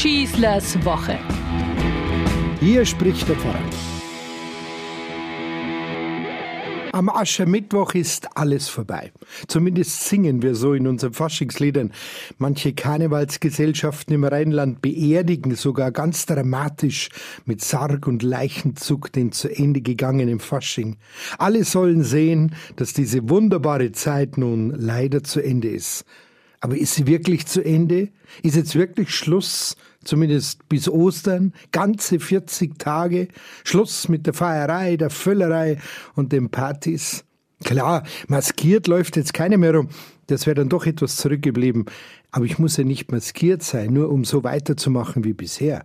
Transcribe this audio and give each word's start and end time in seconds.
Schießlers 0.00 0.82
Woche. 0.82 1.18
Hier 2.58 2.86
spricht 2.86 3.28
der 3.28 3.36
Pfarrer. 3.36 3.60
Am 6.92 7.10
Aschermittwoch 7.10 7.92
ist 7.92 8.34
alles 8.34 8.70
vorbei. 8.70 9.12
Zumindest 9.46 10.08
singen 10.08 10.40
wir 10.40 10.54
so 10.54 10.72
in 10.72 10.86
unseren 10.86 11.12
Faschingsliedern. 11.12 11.92
Manche 12.38 12.72
Karnevalsgesellschaften 12.72 14.14
im 14.14 14.24
Rheinland 14.24 14.80
beerdigen 14.80 15.54
sogar 15.54 15.92
ganz 15.92 16.24
dramatisch 16.24 17.10
mit 17.44 17.60
Sarg 17.60 18.06
und 18.06 18.22
Leichenzug 18.22 19.12
den 19.12 19.32
zu 19.32 19.54
Ende 19.54 19.82
gegangenen 19.82 20.40
Fasching. 20.40 20.96
Alle 21.36 21.64
sollen 21.64 22.04
sehen, 22.04 22.54
dass 22.76 22.94
diese 22.94 23.28
wunderbare 23.28 23.92
Zeit 23.92 24.38
nun 24.38 24.70
leider 24.70 25.22
zu 25.22 25.40
Ende 25.40 25.68
ist. 25.68 26.06
Aber 26.60 26.76
ist 26.76 26.94
sie 26.94 27.06
wirklich 27.06 27.46
zu 27.46 27.64
Ende? 27.64 28.10
Ist 28.42 28.56
jetzt 28.56 28.74
wirklich 28.74 29.14
Schluss? 29.14 29.76
Zumindest 30.04 30.68
bis 30.68 30.88
Ostern? 30.88 31.54
Ganze 31.72 32.20
40 32.20 32.78
Tage? 32.78 33.28
Schluss 33.64 34.08
mit 34.08 34.26
der 34.26 34.34
Feierei, 34.34 34.96
der 34.96 35.10
Völlerei 35.10 35.78
und 36.14 36.32
den 36.32 36.50
Partys? 36.50 37.24
Klar, 37.64 38.04
maskiert 38.28 38.86
läuft 38.86 39.16
jetzt 39.16 39.34
keiner 39.34 39.58
mehr 39.58 39.74
rum. 39.74 39.88
Das 40.26 40.46
wäre 40.46 40.54
dann 40.54 40.68
doch 40.68 40.86
etwas 40.86 41.16
zurückgeblieben. 41.16 41.86
Aber 42.30 42.44
ich 42.44 42.58
muss 42.58 42.76
ja 42.76 42.84
nicht 42.84 43.10
maskiert 43.10 43.62
sein, 43.62 43.92
nur 43.92 44.10
um 44.10 44.24
so 44.24 44.44
weiterzumachen 44.44 45.24
wie 45.24 45.32
bisher. 45.32 45.84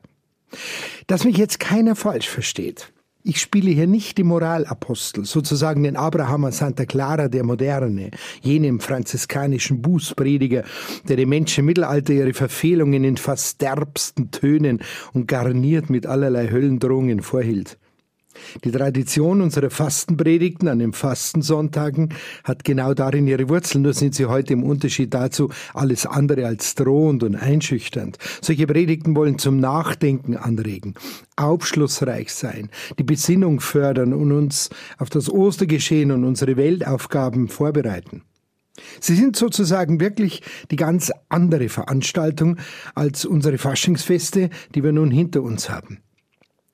Dass 1.07 1.25
mich 1.25 1.37
jetzt 1.37 1.59
keiner 1.59 1.95
falsch 1.95 2.29
versteht. 2.29 2.93
Ich 3.27 3.41
spiele 3.41 3.71
hier 3.71 3.87
nicht 3.87 4.19
die 4.19 4.23
Moralapostel, 4.23 5.25
sozusagen 5.25 5.81
den 5.81 5.95
Abraham 5.95 6.51
Santa 6.51 6.85
Clara 6.85 7.27
der 7.27 7.43
Moderne, 7.43 8.11
jenem 8.43 8.79
franziskanischen 8.79 9.81
Bußprediger, 9.81 10.63
der 11.09 11.15
den 11.15 11.29
Menschen 11.29 11.61
im 11.61 11.65
Mittelalter 11.65 12.13
ihre 12.13 12.35
Verfehlungen 12.35 13.03
in 13.03 13.17
fast 13.17 13.63
derbsten 13.63 14.29
Tönen 14.29 14.83
und 15.13 15.27
garniert 15.27 15.89
mit 15.89 16.05
allerlei 16.05 16.51
Höllendrohungen 16.51 17.23
vorhielt. 17.23 17.79
Die 18.63 18.71
Tradition 18.71 19.41
unserer 19.41 19.69
Fastenpredigten 19.69 20.67
an 20.67 20.79
den 20.79 20.93
Fastensonntagen 20.93 22.13
hat 22.43 22.63
genau 22.63 22.93
darin 22.93 23.27
ihre 23.27 23.49
Wurzeln, 23.49 23.83
nur 23.83 23.93
sind 23.93 24.15
sie 24.15 24.25
heute 24.25 24.53
im 24.53 24.63
Unterschied 24.63 25.13
dazu 25.13 25.49
alles 25.73 26.05
andere 26.05 26.45
als 26.45 26.75
drohend 26.75 27.23
und 27.23 27.35
einschüchternd. 27.35 28.17
Solche 28.41 28.67
Predigten 28.67 29.15
wollen 29.15 29.37
zum 29.37 29.59
Nachdenken 29.59 30.37
anregen, 30.37 30.95
aufschlussreich 31.35 32.33
sein, 32.33 32.69
die 32.99 33.03
Besinnung 33.03 33.59
fördern 33.59 34.13
und 34.13 34.31
uns 34.31 34.69
auf 34.97 35.09
das 35.09 35.29
Ostergeschehen 35.29 36.11
und 36.11 36.23
unsere 36.23 36.57
Weltaufgaben 36.57 37.47
vorbereiten. 37.47 38.23
Sie 38.99 39.15
sind 39.15 39.35
sozusagen 39.35 39.99
wirklich 39.99 40.41
die 40.71 40.75
ganz 40.75 41.11
andere 41.29 41.69
Veranstaltung 41.69 42.57
als 42.93 43.25
unsere 43.25 43.57
Faschingsfeste, 43.57 44.49
die 44.73 44.83
wir 44.83 44.91
nun 44.91 45.11
hinter 45.11 45.41
uns 45.43 45.69
haben. 45.69 45.99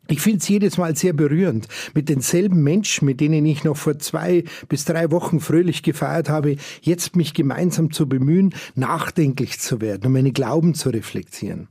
Ich 0.07 0.19
finde 0.19 0.39
es 0.39 0.47
jedes 0.47 0.77
Mal 0.77 0.95
sehr 0.95 1.13
berührend, 1.13 1.67
mit 1.93 2.09
denselben 2.09 2.63
Menschen, 2.63 3.05
mit 3.05 3.21
denen 3.21 3.45
ich 3.45 3.63
noch 3.63 3.77
vor 3.77 3.97
zwei 3.99 4.43
bis 4.67 4.83
drei 4.83 5.11
Wochen 5.11 5.39
fröhlich 5.39 5.83
gefeiert 5.83 6.27
habe, 6.27 6.57
jetzt 6.81 7.15
mich 7.15 7.33
gemeinsam 7.33 7.91
zu 7.91 8.09
bemühen, 8.09 8.53
nachdenklich 8.75 9.59
zu 9.59 9.79
werden, 9.79 10.07
um 10.07 10.13
meine 10.13 10.31
Glauben 10.31 10.73
zu 10.73 10.89
reflektieren. 10.89 11.69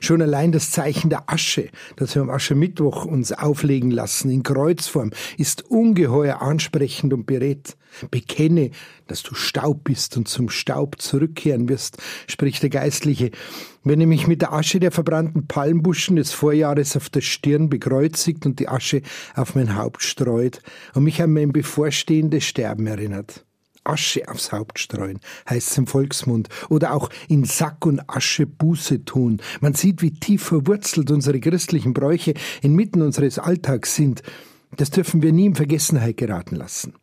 Schon 0.00 0.22
allein 0.22 0.52
das 0.52 0.70
Zeichen 0.70 1.10
der 1.10 1.30
Asche, 1.30 1.68
das 1.96 2.14
wir 2.14 2.22
am 2.22 2.30
Aschermittwoch 2.30 3.04
uns 3.04 3.32
auflegen 3.32 3.90
lassen, 3.90 4.30
in 4.30 4.42
Kreuzform, 4.42 5.10
ist 5.36 5.68
ungeheuer 5.70 6.42
ansprechend 6.42 7.12
und 7.12 7.26
berät. 7.26 7.76
Bekenne, 8.10 8.70
dass 9.06 9.22
du 9.22 9.34
Staub 9.34 9.84
bist 9.84 10.16
und 10.16 10.28
zum 10.28 10.48
Staub 10.48 11.00
zurückkehren 11.00 11.68
wirst, 11.68 11.98
spricht 12.26 12.62
der 12.62 12.70
Geistliche. 12.70 13.30
Wenn 13.84 14.00
er 14.00 14.06
mich 14.06 14.26
mit 14.26 14.42
der 14.42 14.52
Asche 14.52 14.80
der 14.80 14.90
verbrannten 14.90 15.46
Palmbuschen 15.46 16.16
des 16.16 16.32
Vorjahres 16.32 16.96
auf 16.96 17.10
der 17.10 17.20
Stirn 17.20 17.68
bekreuzigt 17.68 18.46
und 18.46 18.58
die 18.58 18.68
Asche 18.68 19.02
auf 19.34 19.54
mein 19.54 19.76
Haupt 19.76 20.02
streut 20.02 20.60
und 20.94 21.04
mich 21.04 21.22
an 21.22 21.32
mein 21.32 21.52
bevorstehendes 21.52 22.44
Sterben 22.44 22.86
erinnert. 22.86 23.44
Asche 23.84 24.28
aufs 24.28 24.52
Haupt 24.52 24.78
streuen, 24.78 25.20
heißt 25.48 25.70
es 25.70 25.78
im 25.78 25.86
Volksmund. 25.86 26.48
Oder 26.68 26.94
auch 26.94 27.10
in 27.28 27.44
Sack 27.44 27.86
und 27.86 28.08
Asche 28.08 28.46
Buße 28.46 29.04
tun. 29.04 29.40
Man 29.60 29.74
sieht, 29.74 30.02
wie 30.02 30.12
tief 30.12 30.42
verwurzelt 30.42 31.10
unsere 31.10 31.40
christlichen 31.40 31.94
Bräuche 31.94 32.34
inmitten 32.62 33.02
unseres 33.02 33.38
Alltags 33.38 33.94
sind. 33.94 34.22
Das 34.76 34.90
dürfen 34.90 35.22
wir 35.22 35.32
nie 35.32 35.46
in 35.46 35.54
Vergessenheit 35.54 36.16
geraten 36.16 36.56
lassen. 36.56 36.94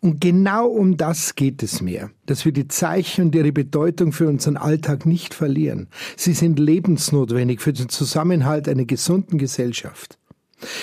Und 0.00 0.20
genau 0.20 0.66
um 0.68 0.96
das 0.96 1.34
geht 1.34 1.62
es 1.62 1.80
mir, 1.80 2.10
dass 2.26 2.44
wir 2.44 2.52
die 2.52 2.68
Zeichen 2.68 3.26
und 3.26 3.34
ihre 3.34 3.52
Bedeutung 3.52 4.12
für 4.12 4.28
unseren 4.28 4.56
Alltag 4.56 5.06
nicht 5.06 5.34
verlieren. 5.34 5.88
Sie 6.16 6.34
sind 6.34 6.58
lebensnotwendig 6.58 7.60
für 7.60 7.72
den 7.72 7.88
Zusammenhalt 7.88 8.68
einer 8.68 8.84
gesunden 8.84 9.38
Gesellschaft. 9.38 10.18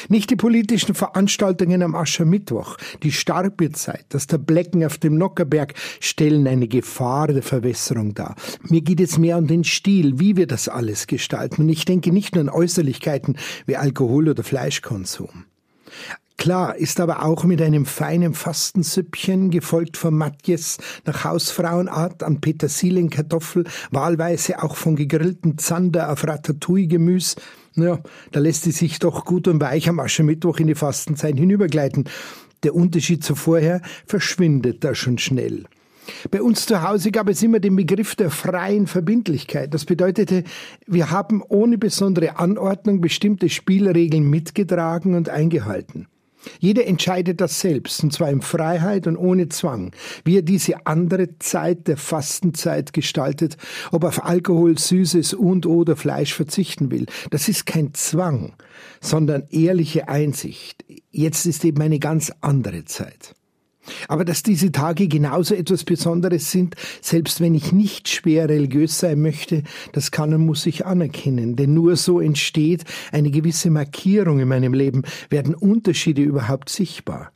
Nicht 0.07 0.29
die 0.29 0.35
politischen 0.35 0.95
Veranstaltungen 0.95 1.81
am 1.83 1.95
Aschermittwoch, 1.95 2.77
die 3.03 3.11
Starbierzeit, 3.11 4.05
das 4.09 4.27
Tablecken 4.27 4.83
auf 4.83 4.97
dem 4.97 5.17
Nockerberg 5.17 5.73
stellen 5.99 6.47
eine 6.47 6.67
Gefahr 6.67 7.27
der 7.27 7.43
Verwässerung 7.43 8.13
dar. 8.13 8.35
Mir 8.63 8.81
geht 8.81 8.99
es 8.99 9.17
mehr 9.17 9.37
um 9.37 9.47
den 9.47 9.63
Stil, 9.63 10.19
wie 10.19 10.37
wir 10.37 10.47
das 10.47 10.67
alles 10.67 11.07
gestalten. 11.07 11.63
Und 11.63 11.69
ich 11.69 11.85
denke 11.85 12.11
nicht 12.11 12.35
nur 12.35 12.43
an 12.43 12.49
Äußerlichkeiten 12.49 13.37
wie 13.65 13.77
Alkohol 13.77 14.29
oder 14.29 14.43
Fleischkonsum. 14.43 15.45
Klar, 16.39 16.77
ist 16.77 17.01
aber 17.01 17.25
auch 17.25 17.43
mit 17.43 17.61
einem 17.61 17.85
feinen 17.85 18.33
Fastensüppchen, 18.33 19.49
gefolgt 19.51 19.97
von 19.97 20.15
Matjes 20.15 20.77
nach 21.05 21.25
Hausfrauenart 21.25 22.23
an 22.23 22.39
Petersilienkartoffel, 22.39 23.65
wahlweise 23.91 24.63
auch 24.63 24.77
von 24.77 24.95
gegrillten 24.95 25.57
Zander 25.57 26.09
auf 26.09 26.25
Ratatouille-Gemüse, 26.25 27.35
ja, 27.75 27.99
da 28.31 28.39
lässt 28.39 28.63
sie 28.63 28.71
sich 28.71 28.99
doch 28.99 29.25
gut 29.25 29.49
und 29.49 29.59
weich 29.59 29.89
am 29.89 29.99
Aschermittwoch 29.99 30.59
in 30.59 30.67
die 30.67 30.75
Fastenzeit 30.75 31.35
hinübergleiten. 31.35 32.05
Der 32.63 32.73
Unterschied 32.73 33.21
zu 33.21 33.35
vorher 33.35 33.81
verschwindet 34.05 34.85
da 34.85 34.95
schon 34.95 35.17
schnell. 35.17 35.65
Bei 36.31 36.41
uns 36.41 36.65
zu 36.65 36.81
Hause 36.81 37.11
gab 37.11 37.27
es 37.27 37.43
immer 37.43 37.59
den 37.59 37.75
Begriff 37.75 38.15
der 38.15 38.29
freien 38.29 38.87
Verbindlichkeit. 38.87 39.73
Das 39.73 39.83
bedeutete, 39.83 40.45
wir 40.87 41.11
haben 41.11 41.43
ohne 41.49 41.77
besondere 41.77 42.37
Anordnung 42.37 43.01
bestimmte 43.01 43.49
Spielregeln 43.49 44.23
mitgetragen 44.29 45.15
und 45.15 45.27
eingehalten. 45.27 46.07
Jeder 46.59 46.85
entscheidet 46.85 47.41
das 47.41 47.59
selbst, 47.59 48.03
und 48.03 48.13
zwar 48.13 48.29
in 48.29 48.41
Freiheit 48.41 49.07
und 49.07 49.17
ohne 49.17 49.49
Zwang, 49.49 49.91
wie 50.23 50.37
er 50.37 50.41
diese 50.41 50.85
andere 50.85 51.37
Zeit 51.39 51.87
der 51.87 51.97
Fastenzeit 51.97 52.93
gestaltet, 52.93 53.57
ob 53.91 54.03
auf 54.03 54.23
Alkohol, 54.23 54.77
Süßes 54.77 55.33
und 55.33 55.65
oder 55.65 55.95
Fleisch 55.95 56.33
verzichten 56.33 56.91
will. 56.91 57.05
Das 57.29 57.49
ist 57.49 57.65
kein 57.65 57.93
Zwang, 57.93 58.53
sondern 59.01 59.43
ehrliche 59.49 60.07
Einsicht. 60.07 60.85
Jetzt 61.11 61.45
ist 61.45 61.65
eben 61.65 61.81
eine 61.81 61.99
ganz 61.99 62.31
andere 62.41 62.85
Zeit. 62.85 63.35
Aber 64.07 64.25
dass 64.25 64.43
diese 64.43 64.71
Tage 64.71 65.07
genauso 65.07 65.55
etwas 65.55 65.83
Besonderes 65.83 66.51
sind, 66.51 66.75
selbst 67.01 67.41
wenn 67.41 67.55
ich 67.55 67.71
nicht 67.71 68.09
schwer 68.09 68.49
religiös 68.49 68.99
sein 68.99 69.21
möchte, 69.21 69.63
das 69.93 70.11
kann 70.11 70.33
und 70.33 70.45
muss 70.45 70.65
ich 70.65 70.85
anerkennen. 70.85 71.55
Denn 71.55 71.73
nur 71.73 71.95
so 71.95 72.19
entsteht 72.19 72.83
eine 73.11 73.31
gewisse 73.31 73.69
Markierung 73.69 74.39
in 74.39 74.47
meinem 74.47 74.73
Leben, 74.73 75.03
werden 75.29 75.55
Unterschiede 75.55 76.21
überhaupt 76.21 76.69
sichtbar. 76.69 77.31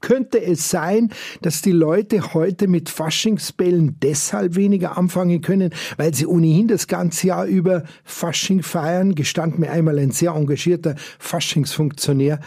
Könnte 0.00 0.40
es 0.40 0.70
sein, 0.70 1.10
dass 1.42 1.62
die 1.62 1.72
Leute 1.72 2.34
heute 2.34 2.68
mit 2.68 2.88
Faschingsbällen 2.88 3.98
deshalb 4.00 4.54
weniger 4.54 4.96
anfangen 4.96 5.40
können, 5.40 5.70
weil 5.96 6.14
sie 6.14 6.26
ohnehin 6.26 6.68
das 6.68 6.86
ganze 6.86 7.28
Jahr 7.28 7.46
über 7.46 7.82
Fasching 8.04 8.62
feiern? 8.62 9.14
Gestand 9.14 9.58
mir 9.58 9.70
einmal 9.70 9.98
ein 9.98 10.10
sehr 10.10 10.32
engagierter 10.32 10.94
Faschingsfunktionär 11.18 12.40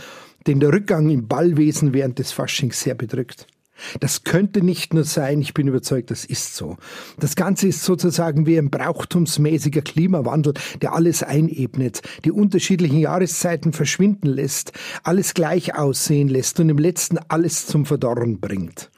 den 0.50 0.60
der 0.60 0.74
Rückgang 0.74 1.12
im 1.12 1.28
Ballwesen 1.28 1.94
während 1.94 2.18
des 2.18 2.32
Faschings 2.32 2.82
sehr 2.82 2.96
bedrückt. 2.96 3.46
Das 4.00 4.24
könnte 4.24 4.64
nicht 4.64 4.96
nur 4.96 5.04
sein, 5.04 5.42
ich 5.42 5.54
bin 5.54 5.68
überzeugt, 5.68 6.10
das 6.10 6.26
ist 6.26 6.56
so. 6.56 6.78
Das 7.20 7.36
Ganze 7.36 7.68
ist 7.68 7.84
sozusagen 7.84 8.48
wie 8.48 8.58
ein 8.58 8.72
brauchtumsmäßiger 8.72 9.82
Klimawandel, 9.82 10.56
der 10.82 10.94
alles 10.94 11.22
einebnet, 11.22 12.02
die 12.26 12.32
unterschiedlichen 12.32 12.98
Jahreszeiten 12.98 13.74
verschwinden 13.74 14.26
lässt, 14.26 14.74
alles 15.04 15.36
gleich 15.36 15.76
aussehen 15.76 16.30
lässt 16.30 16.60
und 16.60 16.70
im 16.70 16.80
letzten 16.80 17.20
alles 17.30 17.68
zum 17.68 17.86
Verdorren 17.86 18.40
bringt. 18.40 18.90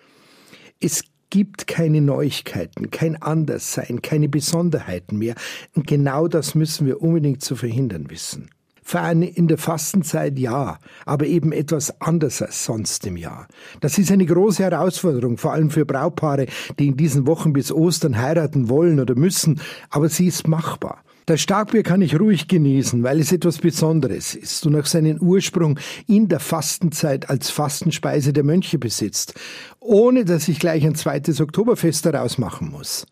Es 0.80 1.04
gibt 1.30 1.68
keine 1.68 2.00
Neuigkeiten, 2.00 2.92
kein 2.92 3.21
Anderssein, 3.21 4.01
keine 4.01 4.30
Besonderheiten 4.30 5.18
mehr. 5.18 5.36
Und 5.75 5.86
genau 5.86 6.30
das 6.30 6.56
müssen 6.56 6.88
wir 6.88 7.01
unbedingt 7.01 7.44
zu 7.44 7.57
verhindern 7.57 8.09
wissen. 8.09 8.50
Feiern 8.92 9.22
in 9.22 9.48
der 9.48 9.58
Fastenzeit 9.58 10.38
ja, 10.38 10.78
aber 11.06 11.26
eben 11.26 11.54
etwas 11.54 12.02
anders 12.02 12.42
als 12.42 12.66
sonst 12.66 13.08
im 13.08 13.16
Jahr. 13.16 13.48
Das 13.80 13.98
ist 13.98 14.12
eine 14.12 14.26
große 14.26 14.64
Herausforderung, 14.64 15.38
vor 15.38 15.54
allem 15.54 15.70
für 15.70 15.86
Braupaare, 15.86 16.48
die 16.78 16.88
in 16.88 16.98
diesen 16.98 17.26
Wochen 17.26 17.54
bis 17.54 17.72
Ostern 17.72 18.18
heiraten 18.18 18.68
wollen 18.68 19.00
oder 19.00 19.16
müssen, 19.16 19.62
aber 19.90 20.10
sie 20.10 20.28
ist 20.28 20.46
machbar. 20.46 21.04
Das 21.26 21.40
Starkbier 21.40 21.84
kann 21.84 22.02
ich 22.02 22.20
ruhig 22.20 22.50
genießen, 22.50 23.02
weil 23.04 23.22
es 23.22 23.32
etwas 23.32 23.60
Besonderes 23.60 24.36
ist 24.36 24.66
und 24.66 24.76
auch 24.76 24.86
seinen 24.86 25.22
Ursprung 25.22 25.80
in 26.06 26.28
der 26.28 26.42
Fastenzeit 26.42 27.30
als 27.30 27.50
Fastenspeise 27.50 28.34
der 28.34 28.44
Mönche 28.44 28.78
besitzt, 28.78 29.36
ohne 29.80 30.26
dass 30.26 30.50
ich 30.50 30.60
gleich 30.60 30.86
ein 30.86 30.96
zweites 30.96 31.40
Oktoberfest 31.40 32.06
daraus 32.06 32.38
machen 32.38 32.70
muss. 32.72 33.06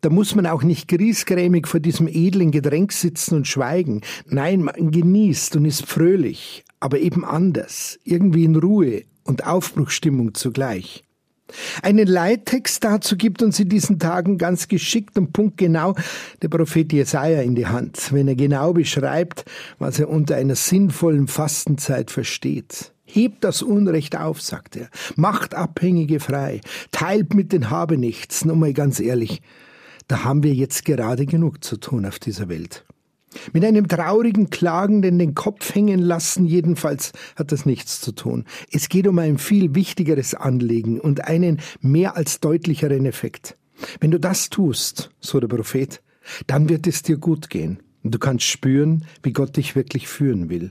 Da 0.00 0.10
muss 0.10 0.34
man 0.34 0.46
auch 0.46 0.62
nicht 0.62 0.88
griesgrämig 0.88 1.66
vor 1.66 1.80
diesem 1.80 2.08
edlen 2.08 2.50
Getränk 2.50 2.92
sitzen 2.92 3.36
und 3.36 3.48
schweigen. 3.48 4.02
Nein, 4.26 4.62
man 4.62 4.90
genießt 4.90 5.56
und 5.56 5.64
ist 5.64 5.86
fröhlich, 5.86 6.64
aber 6.80 6.98
eben 6.98 7.24
anders, 7.24 7.98
irgendwie 8.04 8.44
in 8.44 8.56
Ruhe 8.56 9.02
und 9.24 9.46
Aufbruchstimmung 9.46 10.34
zugleich. 10.34 11.04
Einen 11.82 12.06
Leittext 12.06 12.82
dazu 12.84 13.16
gibt 13.16 13.42
uns 13.42 13.60
in 13.60 13.68
diesen 13.68 13.98
Tagen 13.98 14.38
ganz 14.38 14.66
geschickt 14.66 15.18
und 15.18 15.32
punktgenau 15.32 15.94
der 16.40 16.48
Prophet 16.48 16.92
Jesaja 16.92 17.42
in 17.42 17.54
die 17.54 17.66
Hand, 17.66 18.12
wenn 18.12 18.28
er 18.28 18.34
genau 18.34 18.72
beschreibt, 18.72 19.44
was 19.78 19.98
er 19.98 20.08
unter 20.08 20.36
einer 20.36 20.56
sinnvollen 20.56 21.28
Fastenzeit 21.28 22.10
versteht. 22.10 22.93
Hebt 23.04 23.44
das 23.44 23.62
Unrecht 23.62 24.16
auf, 24.16 24.40
sagt 24.40 24.76
er. 24.76 24.88
Macht 25.16 25.54
Abhängige 25.54 26.20
frei. 26.20 26.60
Teilt 26.90 27.34
mit 27.34 27.52
den 27.52 27.70
Habenichts. 27.70 28.44
Nur 28.44 28.56
mal 28.56 28.72
ganz 28.72 28.98
ehrlich. 28.98 29.42
Da 30.08 30.24
haben 30.24 30.42
wir 30.42 30.54
jetzt 30.54 30.84
gerade 30.84 31.26
genug 31.26 31.62
zu 31.64 31.76
tun 31.76 32.06
auf 32.06 32.18
dieser 32.18 32.48
Welt. 32.48 32.84
Mit 33.52 33.64
einem 33.64 33.88
traurigen 33.88 34.50
Klagenden 34.50 35.18
den 35.18 35.34
Kopf 35.34 35.74
hängen 35.74 36.00
lassen, 36.00 36.44
jedenfalls 36.44 37.12
hat 37.36 37.52
das 37.52 37.66
nichts 37.66 38.00
zu 38.00 38.12
tun. 38.12 38.44
Es 38.70 38.88
geht 38.88 39.06
um 39.06 39.18
ein 39.18 39.38
viel 39.38 39.74
wichtigeres 39.74 40.34
Anliegen 40.34 41.00
und 41.00 41.24
einen 41.24 41.60
mehr 41.80 42.16
als 42.16 42.40
deutlicheren 42.40 43.06
Effekt. 43.06 43.56
Wenn 44.00 44.12
du 44.12 44.20
das 44.20 44.50
tust, 44.50 45.10
so 45.20 45.40
der 45.40 45.48
Prophet, 45.48 46.00
dann 46.46 46.68
wird 46.68 46.86
es 46.86 47.02
dir 47.02 47.16
gut 47.16 47.50
gehen 47.50 47.82
und 48.02 48.14
du 48.14 48.18
kannst 48.18 48.44
spüren, 48.44 49.04
wie 49.22 49.32
Gott 49.32 49.56
dich 49.56 49.74
wirklich 49.74 50.06
führen 50.08 50.48
will. 50.48 50.70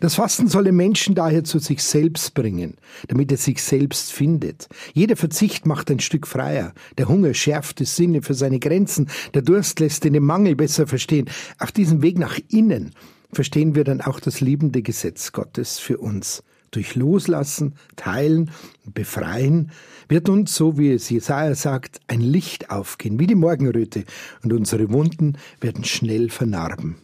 Das 0.00 0.14
Fasten 0.14 0.48
soll 0.48 0.64
den 0.64 0.76
Menschen 0.76 1.14
daher 1.14 1.44
zu 1.44 1.58
sich 1.58 1.82
selbst 1.82 2.34
bringen, 2.34 2.76
damit 3.08 3.30
er 3.30 3.36
sich 3.36 3.62
selbst 3.62 4.12
findet. 4.12 4.68
Jeder 4.94 5.16
Verzicht 5.16 5.66
macht 5.66 5.90
ein 5.90 6.00
Stück 6.00 6.26
freier. 6.26 6.72
Der 6.96 7.08
Hunger 7.08 7.34
schärft 7.34 7.78
die 7.80 7.84
Sinne 7.84 8.22
für 8.22 8.34
seine 8.34 8.60
Grenzen. 8.60 9.10
Der 9.34 9.42
Durst 9.42 9.80
lässt 9.80 10.04
den 10.04 10.22
Mangel 10.22 10.56
besser 10.56 10.86
verstehen. 10.86 11.28
Auf 11.58 11.70
diesem 11.72 12.02
Weg 12.02 12.18
nach 12.18 12.38
innen 12.48 12.94
verstehen 13.32 13.74
wir 13.74 13.84
dann 13.84 14.00
auch 14.00 14.20
das 14.20 14.40
liebende 14.40 14.82
Gesetz 14.82 15.32
Gottes 15.32 15.78
für 15.78 15.98
uns. 15.98 16.42
Durch 16.70 16.94
Loslassen, 16.94 17.74
Teilen 17.96 18.50
Befreien 18.84 19.70
wird 20.08 20.28
uns, 20.28 20.54
so 20.54 20.78
wie 20.78 20.92
es 20.92 21.08
Jesaja 21.08 21.54
sagt, 21.54 22.00
ein 22.08 22.20
Licht 22.20 22.70
aufgehen, 22.70 23.18
wie 23.18 23.26
die 23.26 23.34
Morgenröte, 23.34 24.04
und 24.42 24.52
unsere 24.52 24.90
Wunden 24.90 25.38
werden 25.60 25.84
schnell 25.84 26.28
vernarben. 26.30 26.96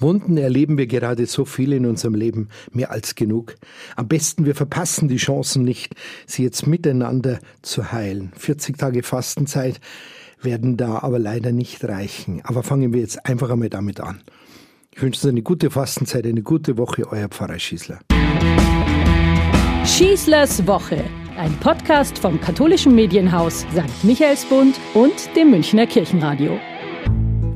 Wunden 0.00 0.36
erleben 0.36 0.78
wir 0.78 0.86
gerade 0.86 1.26
so 1.26 1.44
viel 1.44 1.72
in 1.72 1.84
unserem 1.84 2.14
Leben, 2.14 2.48
mehr 2.72 2.90
als 2.90 3.14
genug. 3.14 3.56
Am 3.96 4.06
besten 4.06 4.46
wir 4.46 4.54
verpassen 4.54 5.08
die 5.08 5.16
Chancen 5.16 5.64
nicht, 5.64 5.94
sie 6.26 6.44
jetzt 6.44 6.66
miteinander 6.66 7.40
zu 7.62 7.90
heilen. 7.90 8.32
40 8.36 8.78
Tage 8.78 9.02
Fastenzeit 9.02 9.80
werden 10.40 10.76
da 10.76 11.00
aber 11.00 11.18
leider 11.18 11.50
nicht 11.50 11.84
reichen. 11.84 12.40
Aber 12.44 12.62
fangen 12.62 12.92
wir 12.92 13.00
jetzt 13.00 13.26
einfach 13.26 13.50
einmal 13.50 13.70
damit 13.70 14.00
an. 14.00 14.20
Ich 14.94 15.02
wünsche 15.02 15.20
uns 15.20 15.26
eine 15.26 15.42
gute 15.42 15.70
Fastenzeit, 15.70 16.26
eine 16.26 16.42
gute 16.42 16.78
Woche, 16.78 17.10
euer 17.10 17.28
Pfarrer 17.28 17.58
Schießler. 17.58 17.98
Schießlers 19.84 20.66
Woche, 20.66 21.02
ein 21.36 21.52
Podcast 21.60 22.18
vom 22.18 22.40
katholischen 22.40 22.94
Medienhaus 22.94 23.60
St. 23.72 24.04
Michaelsbund 24.04 24.78
und 24.94 25.14
dem 25.34 25.50
Münchner 25.50 25.86
Kirchenradio. 25.86 26.58